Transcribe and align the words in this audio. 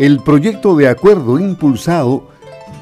el 0.00 0.20
proyecto 0.20 0.74
de 0.76 0.88
acuerdo 0.88 1.38
impulsado 1.38 2.26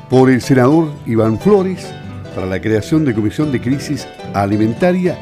por 0.09 0.31
el 0.31 0.41
senador 0.41 0.93
Iván 1.05 1.41
Flores 1.41 1.85
para 2.33 2.47
la 2.47 2.61
creación 2.61 3.05
de 3.05 3.13
Comisión 3.13 3.51
de 3.51 3.61
Crisis 3.61 4.07
Alimentaria 4.35 5.19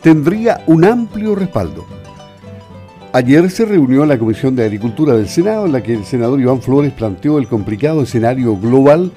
tendría 0.00 0.62
un 0.68 0.84
amplio 0.84 1.34
respaldo. 1.34 1.84
Ayer 3.12 3.50
se 3.50 3.64
reunió 3.64 4.06
la 4.06 4.16
Comisión 4.16 4.54
de 4.54 4.62
Agricultura 4.62 5.16
del 5.16 5.28
Senado 5.28 5.66
en 5.66 5.72
la 5.72 5.82
que 5.82 5.94
el 5.94 6.04
senador 6.04 6.40
Iván 6.40 6.62
Flores 6.62 6.92
planteó 6.92 7.38
el 7.38 7.48
complicado 7.48 8.02
escenario 8.02 8.56
global 8.56 9.10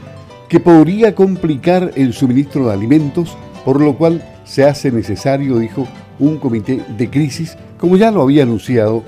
que 0.50 0.60
podría 0.60 1.14
complicar 1.14 1.92
el 1.94 2.14
suministro 2.14 2.66
de 2.66 2.74
alimentos, 2.74 3.38
por 3.64 3.80
lo 3.80 3.96
cual 3.96 4.24
se 4.44 4.66
hace 4.66 4.92
necesario, 4.92 5.60
dijo, 5.60 5.88
un 6.18 6.38
comité 6.38 6.84
de 6.98 7.12
crisis, 7.12 7.56
como 7.80 7.96
ya 7.96 8.10
lo 8.10 8.24
había 8.24 8.42
anunciado 8.42 9.04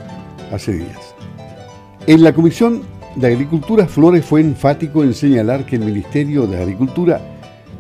hace 0.52 0.74
días. 0.74 1.16
En 2.06 2.24
la 2.24 2.34
Comisión 2.34 2.99
de 3.16 3.28
Agricultura, 3.28 3.88
Flores 3.88 4.26
fue 4.26 4.42
enfático 4.42 5.04
en 5.04 5.14
señalar 5.14 5.66
que 5.66 5.76
el 5.76 5.86
Ministerio 5.86 6.48
de 6.48 6.62
Agricultura 6.62 7.20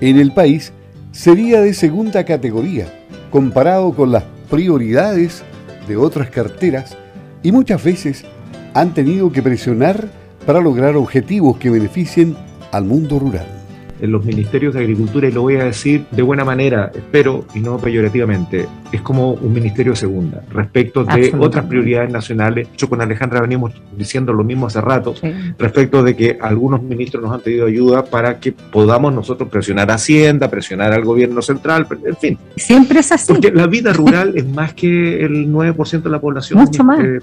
en 0.01 0.17
el 0.17 0.33
país 0.33 0.73
sería 1.11 1.61
de 1.61 1.73
segunda 1.73 2.23
categoría, 2.23 2.87
comparado 3.31 3.93
con 3.93 4.11
las 4.11 4.23
prioridades 4.49 5.43
de 5.87 5.97
otras 5.97 6.29
carteras 6.29 6.97
y 7.43 7.51
muchas 7.51 7.83
veces 7.83 8.25
han 8.73 8.93
tenido 8.93 9.31
que 9.31 9.41
presionar 9.41 10.07
para 10.45 10.61
lograr 10.61 10.95
objetivos 10.95 11.57
que 11.57 11.69
beneficien 11.69 12.35
al 12.71 12.85
mundo 12.85 13.19
rural 13.19 13.58
en 14.01 14.11
los 14.11 14.23
ministerios 14.25 14.73
de 14.73 14.81
Agricultura, 14.81 15.27
y 15.27 15.31
lo 15.31 15.41
voy 15.41 15.55
a 15.55 15.65
decir 15.65 16.05
de 16.11 16.21
buena 16.21 16.45
manera, 16.45 16.91
espero, 16.93 17.45
y 17.53 17.59
no 17.59 17.77
peyorativamente, 17.77 18.67
es 18.91 19.01
como 19.01 19.33
un 19.33 19.53
ministerio 19.53 19.95
segunda 19.95 20.41
respecto 20.51 21.03
de 21.03 21.33
otras 21.37 21.65
prioridades 21.65 22.11
nacionales. 22.11 22.67
Yo 22.77 22.89
con 22.89 23.01
Alejandra 23.01 23.41
venimos 23.41 23.73
diciendo 23.95 24.33
lo 24.33 24.43
mismo 24.43 24.67
hace 24.67 24.81
rato, 24.81 25.15
respecto 25.57 26.03
de 26.03 26.15
que 26.15 26.37
algunos 26.41 26.81
ministros 26.81 27.23
nos 27.23 27.33
han 27.33 27.41
pedido 27.41 27.67
ayuda 27.67 28.05
para 28.05 28.39
que 28.39 28.51
podamos 28.51 29.13
nosotros 29.13 29.49
presionar 29.49 29.91
a 29.91 29.95
Hacienda, 29.95 30.49
presionar 30.49 30.93
al 30.93 31.03
gobierno 31.03 31.41
central, 31.41 31.85
en 32.05 32.15
fin. 32.15 32.37
Siempre 32.55 32.99
es 32.99 33.11
así. 33.11 33.31
Porque 33.31 33.51
la 33.51 33.67
vida 33.67 33.93
rural 33.93 34.33
es 34.35 34.47
más 34.47 34.73
que 34.73 35.23
el 35.23 35.51
9% 35.51 36.01
de 36.01 36.09
la 36.09 36.19
población. 36.19 36.59
Mucho 36.59 36.83
más. 36.83 36.99
Eh, 36.99 37.19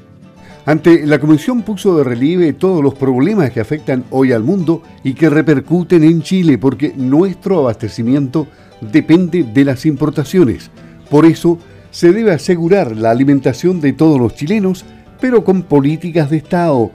ante 0.66 1.06
la 1.06 1.20
Comisión 1.20 1.62
puso 1.62 1.96
de 1.96 2.02
relieve 2.02 2.52
todos 2.52 2.82
los 2.82 2.94
problemas 2.94 3.52
que 3.52 3.60
afectan 3.60 4.04
hoy 4.10 4.32
al 4.32 4.42
mundo 4.42 4.82
y 5.04 5.14
que 5.14 5.30
repercuten 5.30 6.02
en 6.02 6.22
Chile 6.22 6.58
porque 6.58 6.92
nuestro 6.96 7.60
abastecimiento 7.60 8.48
depende 8.80 9.44
de 9.44 9.64
las 9.64 9.86
importaciones. 9.86 10.72
Por 11.08 11.24
eso 11.24 11.58
se 11.92 12.12
debe 12.12 12.32
asegurar 12.32 12.96
la 12.96 13.12
alimentación 13.12 13.80
de 13.80 13.92
todos 13.92 14.18
los 14.18 14.34
chilenos, 14.34 14.84
pero 15.20 15.44
con 15.44 15.62
políticas 15.62 16.30
de 16.30 16.38
Estado. 16.38 16.90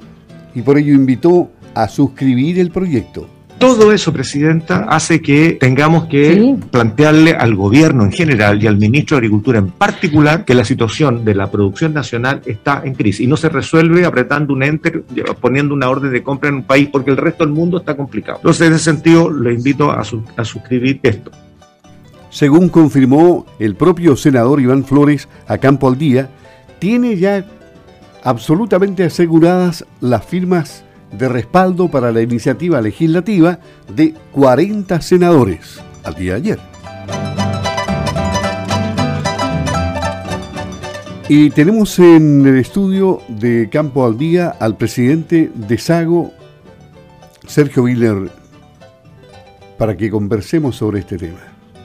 Y 0.54 0.64
por 0.64 0.78
ello 0.78 0.94
invitó 0.94 1.50
a 1.74 1.88
suscribir 1.88 2.60
el 2.60 2.72
proyecto. 2.72 3.30
Todo 3.62 3.92
eso, 3.92 4.12
Presidenta, 4.12 4.86
hace 4.90 5.22
que 5.22 5.52
tengamos 5.52 6.06
que 6.06 6.58
plantearle 6.72 7.34
al 7.34 7.54
gobierno 7.54 8.04
en 8.04 8.12
general 8.12 8.62
y 8.62 8.66
al 8.66 8.78
ministro 8.78 9.16
de 9.16 9.20
Agricultura 9.20 9.60
en 9.60 9.70
particular 9.70 10.46
que 10.46 10.56
la 10.56 10.66
situación 10.66 11.24
de 11.24 11.36
la 11.36 11.52
producción 11.52 11.94
nacional 11.94 12.42
está 12.48 12.82
en 12.84 12.96
crisis 12.96 13.22
y 13.22 13.28
no 13.28 13.38
se 13.38 13.50
resuelve 13.50 14.04
apretando 14.04 14.56
un 14.56 14.64
enter, 14.64 15.04
poniendo 15.40 15.76
una 15.76 15.92
orden 15.92 16.12
de 16.12 16.24
compra 16.24 16.50
en 16.50 16.56
un 16.56 16.64
país 16.64 16.90
porque 16.92 17.12
el 17.12 17.18
resto 17.18 17.46
del 17.46 17.54
mundo 17.54 17.78
está 17.78 17.96
complicado. 17.96 18.40
Entonces, 18.40 18.66
en 18.66 18.74
ese 18.74 18.84
sentido, 18.84 19.30
le 19.30 19.54
invito 19.54 19.92
a, 19.92 20.02
a 20.02 20.44
suscribir 20.44 21.00
esto. 21.04 21.30
Según 22.32 22.68
confirmó 22.68 23.46
el 23.60 23.76
propio 23.76 24.16
senador 24.16 24.60
Iván 24.60 24.86
Flores 24.86 25.30
a 25.48 25.60
Campo 25.60 25.88
al 25.88 26.00
Día, 26.00 26.30
tiene 26.80 27.16
ya 27.16 27.46
absolutamente 28.24 29.04
aseguradas 29.04 29.86
las 30.00 30.26
firmas 30.26 30.84
de 31.12 31.30
respaldo 31.30 31.90
para 31.90 32.12
la 32.12 32.22
iniciativa 32.22 32.82
legislativa 32.82 33.60
de 33.94 34.14
40 34.32 35.02
senadores 35.02 35.80
al 36.04 36.16
día 36.16 36.34
de 36.34 36.38
ayer. 36.38 36.60
Y 41.34 41.50
tenemos 41.52 41.98
en 42.00 42.46
el 42.46 42.58
estudio 42.58 43.22
de 43.30 43.70
Campo 43.72 44.06
al 44.06 44.18
Día 44.18 44.50
al 44.50 44.76
presidente 44.76 45.50
de 45.56 45.78
Sago, 45.78 46.34
Sergio 47.48 47.84
Willer, 47.84 48.30
para 49.78 49.96
que 49.96 50.10
conversemos 50.10 50.76
sobre 50.76 51.00
este 51.00 51.18
tema, 51.18 51.40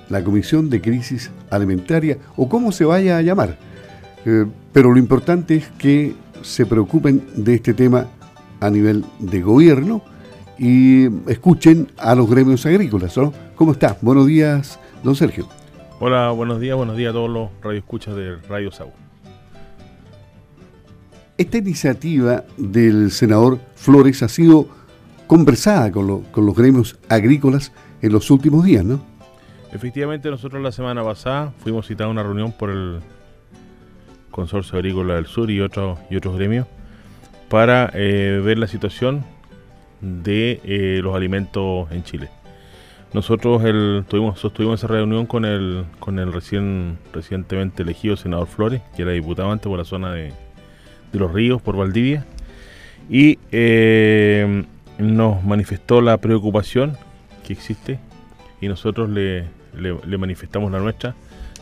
la 0.08 0.24
Comisión 0.24 0.68
de 0.68 0.80
Crisis 0.80 1.30
Alimentaria 1.48 2.18
o 2.36 2.48
cómo 2.48 2.72
se 2.72 2.84
vaya 2.84 3.18
a 3.18 3.22
llamar. 3.22 3.56
Eh, 4.24 4.46
pero 4.72 4.90
lo 4.90 4.98
importante 4.98 5.54
es 5.54 5.68
que 5.78 6.14
se 6.42 6.66
preocupen 6.66 7.22
de 7.36 7.54
este 7.54 7.72
tema 7.72 8.08
a 8.60 8.70
nivel 8.70 9.04
de 9.18 9.42
gobierno 9.42 10.02
y 10.58 11.06
escuchen 11.30 11.92
a 11.98 12.14
los 12.14 12.28
gremios 12.30 12.64
agrícolas. 12.66 13.16
¿no? 13.16 13.32
¿Cómo 13.54 13.72
está? 13.72 13.96
Buenos 14.00 14.26
días, 14.26 14.78
don 15.02 15.14
Sergio. 15.14 15.48
Hola, 15.98 16.30
buenos 16.30 16.60
días, 16.60 16.76
buenos 16.76 16.96
días 16.96 17.10
a 17.10 17.12
todos 17.14 17.30
los 17.30 17.50
radioescuchas 17.62 18.14
de 18.16 18.36
Radio 18.48 18.70
Sau. 18.70 18.92
Esta 21.38 21.58
iniciativa 21.58 22.44
del 22.56 23.10
senador 23.10 23.58
Flores 23.74 24.22
ha 24.22 24.28
sido 24.28 24.68
conversada 25.26 25.90
con, 25.92 26.22
con 26.24 26.46
los 26.46 26.54
gremios 26.54 26.98
agrícolas 27.08 27.72
en 28.00 28.12
los 28.12 28.30
últimos 28.30 28.64
días, 28.64 28.84
¿no? 28.84 29.00
Efectivamente, 29.72 30.30
nosotros 30.30 30.62
la 30.62 30.72
semana 30.72 31.02
pasada 31.02 31.52
fuimos 31.58 31.86
citados 31.86 32.10
a 32.10 32.12
una 32.12 32.22
reunión 32.22 32.52
por 32.52 32.70
el 32.70 33.00
Consorcio 34.30 34.78
Agrícola 34.78 35.14
del 35.14 35.26
Sur 35.26 35.50
y, 35.50 35.60
otros 35.60 35.98
y 36.10 36.16
otros 36.16 36.36
gremios 36.36 36.66
para 37.48 37.90
eh, 37.94 38.40
ver 38.44 38.58
la 38.58 38.66
situación 38.66 39.24
de 40.00 40.60
eh, 40.64 41.00
los 41.02 41.14
alimentos 41.14 41.90
en 41.90 42.02
Chile. 42.02 42.28
Nosotros 43.12 43.62
tuvimos, 44.08 44.38
sostuvimos 44.38 44.80
esa 44.80 44.88
reunión 44.88 45.26
con 45.26 45.44
el, 45.44 45.84
con 46.00 46.18
el 46.18 46.32
recién, 46.32 46.98
recientemente 47.12 47.82
elegido 47.82 48.16
senador 48.16 48.46
Flores, 48.46 48.82
que 48.94 49.02
era 49.02 49.12
diputado 49.12 49.50
antes 49.50 49.68
por 49.68 49.78
la 49.78 49.84
zona 49.84 50.12
de, 50.12 50.32
Los 51.12 51.32
Ríos, 51.32 51.62
por 51.62 51.76
Valdivia, 51.76 52.26
y 53.08 53.38
eh, 53.52 54.64
nos 54.98 55.42
manifestó 55.44 56.00
la 56.00 56.18
preocupación 56.18 56.98
que 57.46 57.52
existe 57.52 57.98
y 58.60 58.68
nosotros 58.68 59.08
le, 59.08 59.46
le 59.72 60.18
manifestamos 60.18 60.70
la 60.70 60.80
nuestra. 60.80 61.14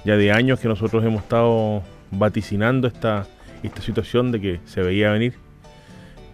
Ya 0.04 0.16
de 0.16 0.32
años 0.32 0.58
que 0.58 0.68
nosotros 0.68 1.04
hemos 1.04 1.22
estado 1.22 1.82
vaticinando 2.10 2.88
esta, 2.88 3.26
esta 3.62 3.80
situación 3.80 4.32
de 4.32 4.40
que 4.40 4.60
se 4.64 4.82
veía 4.82 5.10
venir 5.12 5.43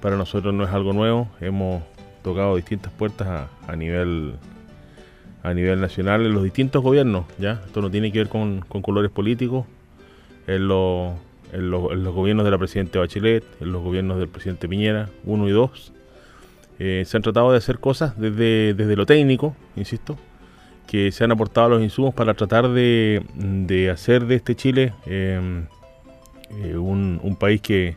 para 0.01 0.17
nosotros 0.17 0.53
no 0.55 0.65
es 0.65 0.71
algo 0.71 0.93
nuevo. 0.93 1.29
Hemos 1.41 1.83
tocado 2.23 2.57
distintas 2.57 2.93
puertas 2.93 3.49
a, 3.67 3.77
nivel 3.77 4.35
a 5.43 5.55
nivel 5.55 5.81
nacional 5.81 6.27
en 6.27 6.35
los 6.35 6.43
distintos 6.43 6.83
gobiernos. 6.83 7.27
ya 7.39 7.63
Esto 7.65 7.81
no 7.81 7.91
tiene 7.91 8.13
que 8.13 8.19
ver 8.19 8.29
con, 8.29 8.61
colores 8.61 9.11
políticos. 9.11 9.67
En, 10.47 10.69
los 10.69 11.15
gobiernos 12.15 12.45
de 12.45 12.51
la 12.51 12.59
Presidenta 12.59 12.99
Bachelet, 12.99 13.45
en 13.61 13.73
los 13.73 13.83
gobiernos 13.83 14.19
del 14.19 14.29
presidente 14.29 14.69
Piñera, 14.69 15.09
uno 15.25 15.49
y 15.49 15.53
dos, 15.53 15.93
eh, 16.79 17.05
se 17.07 17.17
han 17.17 17.23
tratado 17.23 17.51
de 17.51 17.59
hacer 17.59 17.79
cosas 17.79 18.19
desde, 18.19 18.75
desde 18.75 18.97
lo 18.97 19.05
técnico, 19.05 19.57
insisto, 19.77 20.17
que 20.87 21.11
se 21.13 21.25
han 21.25 21.33
aportado 21.33 21.69
los 21.69 21.83
insumos 21.83 22.15
para 22.15 22.35
tratar 22.35 22.69
de, 22.69 23.91
hacer 23.93 24.27
de 24.27 24.37
este 24.37 24.55
Chile 24.55 24.93
eh, 25.07 25.65
eh, 26.63 26.77
un 26.77 27.37
país 27.39 27.61
que, 27.61 27.97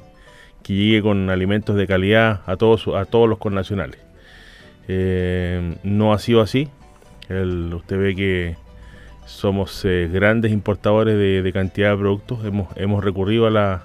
que 0.63 0.73
llegue 0.73 1.01
con 1.01 1.29
alimentos 1.29 1.75
de 1.75 1.85
calidad 1.85 2.41
a 2.45 2.55
todos, 2.55 2.87
a 2.87 3.05
todos 3.05 3.29
los 3.29 3.37
connacionales. 3.37 3.99
Eh, 4.87 5.75
no 5.83 6.13
ha 6.13 6.19
sido 6.19 6.41
así. 6.41 6.69
usted 7.29 7.97
ve 7.97 8.15
que 8.15 8.55
somos 9.25 9.83
eh, 9.85 10.09
grandes 10.11 10.51
importadores 10.51 11.17
de, 11.17 11.51
cantidad 11.53 11.91
de 11.91 11.97
productos. 11.97 12.45
Hemos, 12.45 12.69
hemos 12.75 13.03
recurrido 13.03 13.47
a, 13.47 13.83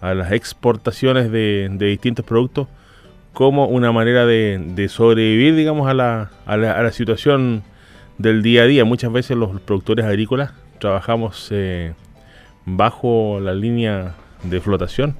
a 0.00 0.14
las 0.14 0.32
exportaciones 0.32 1.30
de, 1.30 1.68
distintos 1.78 2.24
productos 2.24 2.68
como 3.32 3.66
una 3.66 3.92
manera 3.92 4.26
de, 4.26 4.86
sobrevivir, 4.90 5.54
digamos, 5.54 5.88
a 5.88 5.94
la, 5.94 6.30
a, 6.44 6.56
la, 6.56 6.92
situación 6.92 7.62
del 8.18 8.42
día 8.42 8.62
a 8.62 8.66
día. 8.66 8.84
Muchas 8.84 9.12
veces 9.12 9.36
los 9.36 9.60
productores 9.60 10.04
agrícolas 10.04 10.52
trabajamos 10.78 11.48
eh, 11.50 11.94
bajo 12.66 13.40
la 13.40 13.54
línea 13.54 14.14
de 14.42 14.60
flotación 14.60 15.16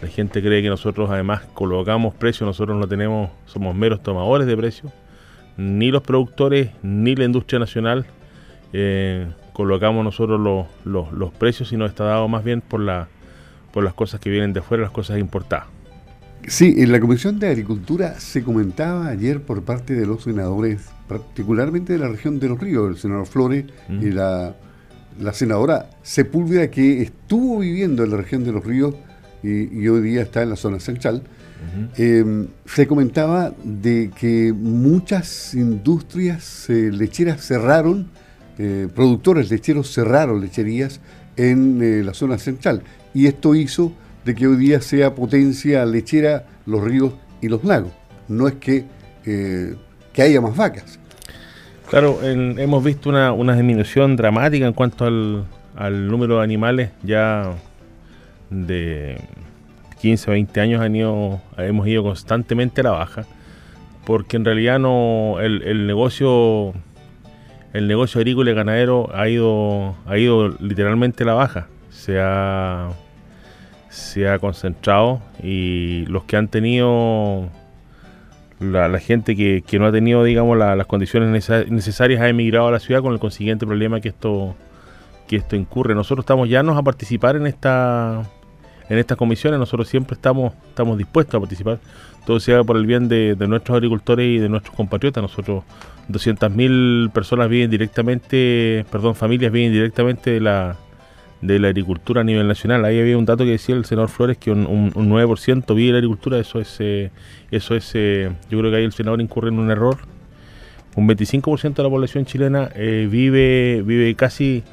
la 0.00 0.08
gente 0.08 0.42
cree 0.42 0.62
que 0.62 0.68
nosotros 0.68 1.10
además 1.10 1.42
colocamos 1.54 2.14
precios, 2.14 2.46
nosotros 2.46 2.78
no 2.78 2.86
tenemos, 2.86 3.30
somos 3.46 3.74
meros 3.74 4.02
tomadores 4.02 4.46
de 4.46 4.56
precios. 4.56 4.92
Ni 5.56 5.90
los 5.90 6.02
productores 6.02 6.70
ni 6.82 7.16
la 7.16 7.24
industria 7.24 7.58
nacional 7.58 8.04
eh, 8.72 9.26
colocamos 9.54 10.04
nosotros 10.04 10.38
los, 10.84 11.12
los, 11.12 11.32
precios, 11.32 11.70
sino 11.70 11.86
está 11.86 12.04
dado 12.04 12.28
más 12.28 12.44
bien 12.44 12.60
por, 12.60 12.80
la, 12.80 13.08
por 13.72 13.84
las 13.84 13.94
cosas 13.94 14.20
que 14.20 14.28
vienen 14.28 14.52
de 14.52 14.60
afuera, 14.60 14.82
las 14.82 14.92
cosas 14.92 15.18
importadas. 15.18 15.66
Sí, 16.46 16.74
en 16.76 16.92
la 16.92 17.00
Comisión 17.00 17.38
de 17.38 17.48
Agricultura 17.48 18.20
se 18.20 18.44
comentaba 18.44 19.08
ayer 19.08 19.40
por 19.40 19.62
parte 19.62 19.94
de 19.94 20.06
los 20.06 20.24
senadores, 20.24 20.90
particularmente 21.08 21.94
de 21.94 21.98
la 21.98 22.08
región 22.08 22.38
de 22.38 22.48
los 22.48 22.60
ríos, 22.60 22.90
el 22.90 22.98
senador 22.98 23.26
Flores 23.26 23.64
y 23.88 24.10
la, 24.10 24.54
la 25.18 25.32
senadora 25.32 25.88
Sepúlveda, 26.02 26.70
que 26.70 27.00
estuvo 27.00 27.60
viviendo 27.60 28.04
en 28.04 28.10
la 28.10 28.18
región 28.18 28.44
de 28.44 28.52
los 28.52 28.64
ríos 28.64 28.94
y, 29.42 29.88
hoy 29.88 30.00
día 30.00 30.22
está 30.22 30.42
en 30.42 30.50
la 30.50 30.56
zona 30.56 30.80
central, 30.80 31.22
em, 31.96 32.48
se 32.64 32.86
comentaba 32.86 33.52
de 33.62 34.10
que 34.18 34.52
muchas 34.52 35.54
industrias 35.54 36.68
eh, 36.68 36.90
lecheras 36.92 37.46
cerraron, 37.46 38.08
eh, 38.58 38.88
productores 38.94 39.50
lecheros 39.50 39.92
cerraron 39.92 40.40
lecherías 40.40 41.00
en 41.36 41.82
eh, 41.82 42.02
la 42.02 42.14
zona 42.14 42.38
central. 42.38 42.82
Y 43.14 43.26
esto 43.26 43.54
hizo 43.54 43.92
de 44.24 44.34
que 44.34 44.46
hoy 44.46 44.56
día 44.56 44.80
sea 44.80 45.14
potencia 45.14 45.84
lechera 45.84 46.46
los 46.66 46.82
ríos 46.82 47.12
y 47.40 47.48
los 47.48 47.64
lagos. 47.64 47.92
No 48.28 48.48
es 48.48 48.54
que, 48.54 48.84
que 49.22 50.22
haya 50.22 50.40
más 50.40 50.56
vacas. 50.56 50.98
Claro, 51.88 52.18
hemos 52.22 52.82
visto 52.82 53.08
una, 53.08 53.32
una, 53.32 53.54
disminución 53.54 54.16
dramática 54.16 54.66
en 54.66 54.72
cuanto 54.72 55.04
al, 55.04 55.46
al 55.76 56.08
número 56.08 56.38
de 56.38 56.44
animales 56.44 56.90
ya 57.02 57.54
de 58.50 59.18
15 60.00 60.30
o 60.30 60.32
20 60.32 60.60
años 60.60 60.80
han 60.80 60.94
ido, 60.94 61.40
hemos 61.56 61.86
ido 61.86 62.02
constantemente 62.02 62.80
a 62.80 62.84
la 62.84 62.90
baja, 62.92 63.24
porque 64.04 64.36
en 64.36 64.44
realidad 64.44 64.78
no 64.78 65.38
el, 65.40 65.86
negocio 65.86 66.72
el 67.72 67.88
negocio 67.88 68.20
agrícola 68.20 68.50
y 68.50 68.54
ganadero 68.54 69.10
ha 69.14 69.28
ido 69.28 69.96
ha 70.06 70.16
ido 70.16 70.48
literalmente 70.60 71.24
a 71.24 71.26
la 71.26 71.34
baja. 71.34 71.68
Se 71.90 72.20
ha 72.20 72.90
se 73.88 74.28
ha 74.28 74.38
concentrado 74.38 75.20
y 75.42 76.04
los 76.06 76.24
que 76.24 76.36
han 76.36 76.48
tenido 76.48 77.48
la, 78.60 78.98
gente 78.98 79.34
que, 79.34 79.78
no 79.78 79.86
ha 79.86 79.92
tenido 79.92 80.22
digamos 80.22 80.58
las 80.58 80.86
condiciones 80.86 81.48
necesarias 81.68 82.20
ha 82.20 82.28
emigrado 82.28 82.68
a 82.68 82.72
la 82.72 82.78
ciudad 82.78 83.00
con 83.00 83.14
el 83.14 83.18
consiguiente 83.18 83.66
problema 83.66 84.00
que 84.00 84.10
esto 84.10 84.54
que 85.26 85.36
esto 85.36 85.56
incurre. 85.56 85.94
Nosotros 85.94 86.24
estamos 86.24 86.48
ya 86.48 86.60
a 86.60 86.82
participar 86.82 87.36
en 87.36 87.46
esta 87.46 88.22
en 88.88 88.98
estas 88.98 89.16
comisiones. 89.16 89.58
Nosotros 89.58 89.88
siempre 89.88 90.14
estamos 90.14 90.52
estamos 90.68 90.98
dispuestos 90.98 91.34
a 91.34 91.40
participar. 91.40 91.78
Todo 92.24 92.40
sea 92.40 92.64
por 92.64 92.76
el 92.76 92.86
bien 92.86 93.08
de, 93.08 93.36
nuestros 93.48 93.76
agricultores 93.76 94.26
y 94.26 94.38
de 94.38 94.48
nuestros 94.48 94.74
compatriotas. 94.74 95.22
Nosotros 95.22 95.62
200.000 96.08 97.10
personas 97.12 97.48
viven 97.48 97.70
directamente, 97.70 98.84
perdón, 98.90 99.14
familias 99.14 99.52
viven 99.52 99.72
directamente 99.72 100.30
de 100.30 100.40
la 100.40 100.76
de 101.40 101.58
la 101.58 101.68
agricultura 101.68 102.22
a 102.22 102.24
nivel 102.24 102.48
nacional. 102.48 102.84
Ahí 102.84 102.98
había 102.98 103.16
un 103.16 103.24
dato 103.24 103.44
que 103.44 103.50
decía 103.50 103.74
el 103.74 103.84
senador 103.84 104.08
Flores 104.08 104.38
que 104.38 104.50
un, 104.50 104.66
un, 104.66 105.10
9% 105.10 105.74
vive 105.74 105.86
de 105.88 105.92
la 105.92 105.98
agricultura. 105.98 106.38
Eso 106.38 106.60
es, 106.60 106.76
eh, 106.80 107.10
eso 107.50 107.74
es 107.76 107.92
eh, 107.94 108.32
yo 108.50 108.58
creo 108.58 108.70
que 108.70 108.78
ahí 108.78 108.84
el 108.84 108.92
senador 108.92 109.20
incurre 109.20 109.48
en 109.48 109.58
un 109.58 109.70
error. 109.70 109.98
Un 110.96 111.06
25% 111.06 111.74
de 111.74 111.82
la 111.82 111.90
población 111.90 112.24
chilena 112.24 112.70
eh, 112.74 113.06
vive, 113.10 113.82
vive 113.84 114.14
casi 114.14 114.64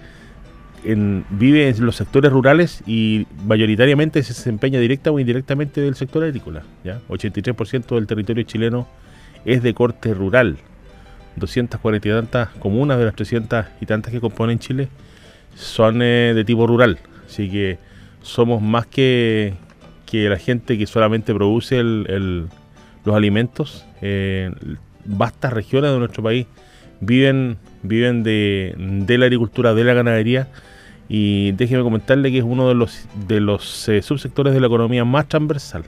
vive 0.84 1.70
en 1.70 1.86
los 1.86 1.96
sectores 1.96 2.32
rurales 2.32 2.84
y 2.86 3.26
mayoritariamente 3.46 4.22
se 4.24 4.34
desempeña 4.34 4.80
directa 4.80 5.12
o 5.12 5.20
indirectamente 5.20 5.82
del 5.82 5.96
sector 5.96 6.24
agrícola. 6.24 6.64
¿ya? 6.84 7.00
83% 7.10 7.96
del 7.96 8.08
territorio 8.08 8.44
chileno 8.44 8.88
es 9.46 9.64
de 9.64 9.74
corte 9.74 10.14
rural. 10.14 10.58
240 11.36 12.08
y 12.08 12.12
tantas 12.12 12.50
comunas 12.60 13.00
de 13.00 13.06
las 13.06 13.16
300 13.16 13.66
y 13.82 13.86
tantas 13.86 14.12
que 14.12 14.20
componen 14.20 14.60
Chile 14.60 14.90
son 15.56 16.02
eh, 16.02 16.34
de 16.36 16.44
tipo 16.44 16.68
rural. 16.68 17.00
Así 17.26 17.50
que 17.50 17.78
somos 18.22 18.62
más 18.62 18.86
que, 18.86 19.54
que 20.06 20.30
la 20.30 20.38
gente 20.38 20.78
que 20.78 20.86
solamente 20.86 21.34
produce 21.34 21.82
los 21.84 23.16
alimentos. 23.16 23.86
Eh, 24.02 24.52
vastas 25.06 25.54
regiones 25.54 25.92
de 25.92 26.00
nuestro 26.00 26.24
país 26.24 26.46
viven, 27.02 27.58
viven 27.82 28.24
de, 28.24 28.76
de 28.78 29.18
la 29.18 29.26
agricultura, 29.26 29.74
de 29.74 29.84
la 29.84 29.94
ganadería 29.94 30.48
y 31.16 31.52
déjeme 31.52 31.84
comentarle 31.84 32.32
que 32.32 32.40
es 32.40 32.44
uno 32.44 32.68
de 32.68 32.74
los, 32.74 33.08
de 33.28 33.40
los 33.40 33.88
eh, 33.88 34.02
subsectores 34.02 34.52
de 34.52 34.60
la 34.60 34.66
economía 34.66 35.06
más 35.06 35.28
transversal. 35.28 35.84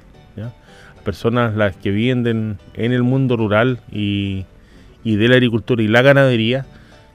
Personas 1.03 1.55
las 1.55 1.75
que 1.75 1.89
viven 1.89 2.57
en 2.75 2.91
el 2.91 3.01
mundo 3.01 3.35
rural 3.35 3.79
y, 3.91 4.45
de 5.03 5.27
la 5.27 5.33
agricultura 5.33 5.81
y 5.81 5.87
la 5.87 6.03
ganadería 6.03 6.67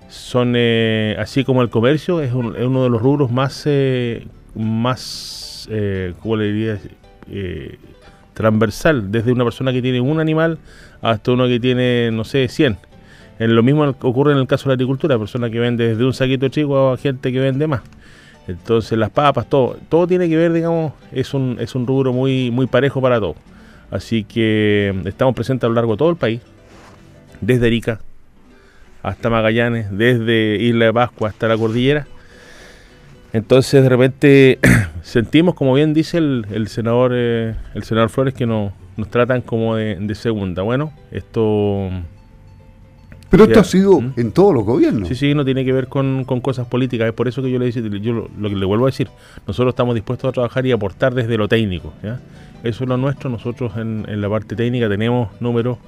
son, 0.09 0.55
eh, 0.57 1.17
así 1.21 1.45
como 1.45 1.63
el 1.63 1.71
comercio, 1.71 2.21
es, 2.21 2.33
uno 2.33 2.83
de 2.83 2.91
los 2.91 3.01
rubros 3.01 3.31
más, 3.31 3.63
eh, 3.67 4.27
más 4.57 5.69
¿cómo 6.21 6.37
le 6.37 6.53
diría? 6.53 6.79
transversal, 8.35 9.13
desde 9.13 9.31
una 9.31 9.45
persona 9.45 9.73
que 9.73 9.83
tiene 9.83 10.01
un 10.01 10.19
animal 10.19 10.59
hasta 11.01 11.31
uno 11.31 11.47
que 11.47 11.61
tiene, 11.61 12.11
no 12.13 12.25
sé, 12.25 12.49
100 12.49 12.77
lo 13.39 13.63
mismo 13.63 13.85
ocurre 14.03 14.33
en 14.33 14.39
el 14.39 14.47
caso 14.47 14.65
de 14.65 14.71
la 14.71 14.75
agricultura, 14.75 15.19
personas 15.19 15.51
que 15.51 15.59
venden 15.59 15.93
desde 15.93 16.05
un 16.05 16.13
saquito 16.13 16.49
chico 16.49 16.93
a 16.93 16.97
gente 16.99 17.33
que 17.33 17.41
vende 17.41 17.67
más. 17.67 17.81
Entonces 18.51 18.99
las 18.99 19.11
papas, 19.11 19.49
todo, 19.49 19.77
todo 19.89 20.07
tiene 20.07 20.29
que 20.29 20.37
ver, 20.37 20.53
digamos, 20.53 20.93
es 21.13 21.35
un, 21.35 21.57
es 21.61 21.75
un 21.75 21.87
rubro 21.87 22.13
muy, 22.13 22.51
muy 22.51 22.67
parejo 22.67 23.01
para 23.01 23.19
todos. 23.21 23.37
Así 23.91 24.25
que 24.25 24.93
mm, 24.95 25.09
estamos 25.09 25.35
presentes 25.35 25.65
a 25.65 25.69
lo 25.69 25.75
largo 25.75 25.93
de 25.93 25.99
todo 25.99 26.11
el 26.11 26.17
país, 26.17 26.41
desde 27.41 27.67
Arica 27.67 28.01
hasta 29.03 29.31
Magallanes, 29.31 29.97
desde 29.97 30.57
Isla 30.61 30.87
de 30.87 30.93
Pascua 30.93 31.31
hasta 31.31 31.49
la 31.49 31.57
cordillera. 31.57 32.07
Entonces 33.33 33.83
de 33.83 33.89
repente 33.89 34.59
sentimos, 35.03 35.55
como 35.55 35.73
bien 35.75 35.95
dice 35.95 36.19
el, 36.19 36.69
senador, 36.69 37.13
eh, 37.15 37.55
el 37.75 37.85
senador 37.85 38.11
Flores, 38.11 38.35
que 38.35 38.47
nos 38.47 38.73
tratan 39.11 39.41
como 39.41 39.77
de 39.77 40.15
segunda. 40.15 40.63
Bueno, 40.63 40.93
esto 41.11 41.91
pero 43.31 43.45
esto 43.45 43.61
ha 43.61 43.65
sido 43.65 44.01
¿Mm? 44.01 44.13
en 44.17 44.33
todos 44.33 44.53
los 44.53 44.65
gobiernos. 44.65 45.09
Sí, 45.09 45.15
sí, 45.15 45.35
no 45.35 45.45
tiene 45.45 45.65
que 45.65 45.73
ver 45.73 45.87
con, 45.87 46.25
cosas 46.25 46.67
políticas. 46.67 47.07
Es 47.07 47.15
por 47.15 47.29
eso 47.29 47.41
que 47.41 47.51
yo 47.51 47.61
le, 47.61 47.71
yo 47.71 48.29
lo, 48.37 48.49
que 48.49 48.57
le 48.57 48.67
vuelvo 48.67 48.87
a 48.87 48.89
decir. 48.89 49.09
Nosotros 49.47 49.73
estamos 49.73 49.95
dispuestos 49.95 50.29
a 50.29 50.33
trabajar 50.33 50.67
y 50.67 50.73
aportar 50.73 51.15
desde 51.15 51.39
lo 51.39 51.47
técnico. 51.47 51.93
Eso 52.65 52.85
es 52.85 52.89
lo 52.89 52.97
nuestro. 52.97 53.31
Nosotros 53.31 53.77
en, 53.77 54.05
la 54.21 54.29
parte 54.29 54.57
técnica 54.57 54.89
tenemos 54.89 55.29
números 55.41 55.79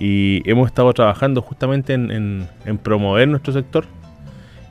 y 0.00 0.42
hemos 0.50 0.66
estado 0.66 0.92
trabajando 0.92 1.42
justamente 1.42 1.94
en, 1.94 2.48
promover 2.82 3.28
nuestro 3.28 3.52
sector. 3.52 3.84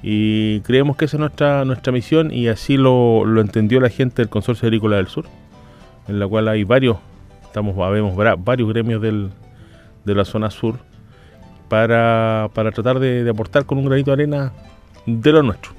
Y 0.04 0.60
creemos 0.62 0.98
que 0.98 1.06
esa 1.06 1.16
es 1.16 1.22
nuestra, 1.22 1.64
nuestra 1.64 1.94
misión 1.94 2.34
y 2.34 2.50
así 2.50 2.76
lo, 2.76 3.24
entendió 3.40 3.80
la 3.80 3.90
gente 3.90 4.22
del 4.22 4.30
Consorcio 4.30 4.68
Agrícola 4.68 4.98
del 4.98 5.08
Sur, 5.08 5.26
en 6.10 6.20
la 6.20 6.28
cual 6.28 6.50
hay 6.50 6.66
varios, 6.66 6.98
estamos, 7.44 7.76
vemos 7.92 8.16
varios 8.16 8.70
gremios 8.70 9.02
del, 9.02 9.30
de 10.06 10.16
la 10.16 10.26
zona 10.26 10.52
sur 10.52 10.89
para, 11.70 12.50
tratar 12.54 13.00
de, 13.00 13.30
aportar 13.30 13.66
con 13.66 13.78
un 13.78 13.86
granito 13.86 14.12
de 14.12 14.24
arena 14.24 14.52
de 15.06 15.32
lo 15.32 15.44
nuestro. 15.44 15.72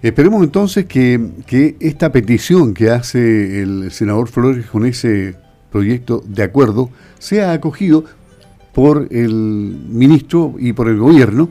Esperemos 0.00 0.44
entonces 0.44 0.86
que, 0.86 1.76
esta 1.80 2.12
petición 2.12 2.72
que 2.72 2.90
hace 2.90 3.62
el 3.62 3.90
senador 3.90 4.28
Flores 4.28 4.66
con 4.66 4.86
ese 4.86 5.34
proyecto 5.70 6.22
de 6.24 6.44
acuerdo 6.44 6.88
sea 7.18 7.52
acogido 7.52 8.04
por 8.72 9.08
el 9.10 9.28
ministro 9.28 10.54
y 10.56 10.72
por 10.72 10.88
el 10.88 10.98
gobierno, 10.98 11.50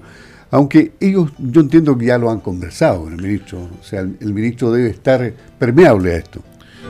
aunque 0.50 0.94
ellos 1.02 1.32
yo 1.38 1.60
entiendo 1.60 1.98
que 1.98 2.06
ya 2.06 2.18
lo 2.18 2.32
han 2.32 2.40
conversado 2.40 3.04
con 3.04 3.14
el 3.14 3.22
ministro, 3.22 3.68
o 3.80 3.84
sea, 3.84 4.00
el 4.00 4.34
ministro 4.34 4.72
debe 4.72 4.90
estar 4.90 5.34
permeable 5.60 6.14
a 6.14 6.18
esto. 6.18 6.42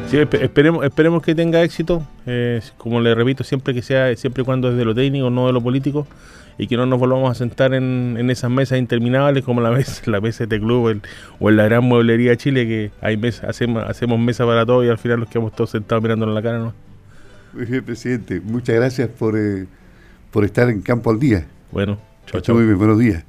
Sí, 0.10 0.18
esperemos, 0.18 0.86
esperemos 0.86 1.22
que 1.22 1.36
tenga 1.36 1.62
éxito. 1.64 2.02
Eh, 2.26 2.62
como 2.78 3.02
le 3.02 3.14
repito, 3.14 3.44
siempre 3.44 3.74
que 3.74 3.82
sea, 3.82 4.16
siempre 4.16 4.44
y 4.44 4.46
cuando 4.46 4.72
es 4.72 4.78
de 4.78 4.86
lo 4.86 4.96
técnico, 4.96 5.30
no 5.30 5.48
de 5.48 5.54
lo 5.54 5.62
político, 5.62 6.08
y 6.58 6.68
que 6.68 6.78
no 6.78 6.86
nos 6.86 6.98
volvamos 6.98 7.30
a 7.30 7.36
sentar 7.36 7.74
en, 7.74 8.18
esas 8.30 8.50
mesas 8.50 8.80
interminables 8.80 9.44
como 9.44 9.60
la 9.60 9.70
vez 9.72 10.08
la 10.08 10.22
mesa 10.22 10.46
de 10.46 10.60
club 10.60 11.02
o 11.40 11.50
en 11.50 11.58
la 11.58 11.66
gran 11.66 11.84
mueblería 11.84 12.32
de 12.32 12.38
Chile, 12.38 12.66
que 12.66 12.92
hay 13.02 13.18
mesa, 13.18 13.48
hacemos, 13.50 13.84
hacemos 13.84 14.18
mesa 14.18 14.46
para 14.46 14.66
todos 14.66 14.86
y 14.86 14.90
al 14.90 14.98
final 14.98 15.20
los 15.20 15.30
quedamos 15.30 15.54
todos 15.54 15.72
sentados 15.72 16.02
mirándonos 16.02 16.34
la 16.34 16.42
cara, 16.42 16.60
¿no? 16.60 16.74
Muy 17.54 17.66
bien, 17.66 17.84
presidente. 17.84 18.40
Muchas 18.40 18.76
gracias 18.76 19.10
por, 19.10 19.38
eh, 19.38 19.66
por 20.32 20.46
estar 20.46 20.70
en 20.70 20.82
campo 20.82 21.10
al 21.12 21.20
día. 21.20 21.46
Bueno, 21.72 21.98
chao, 22.28 22.40
chao. 22.40 22.56
Muy 22.56 22.66
bien, 22.66 22.78
buenos 22.78 22.98
días. 22.98 23.26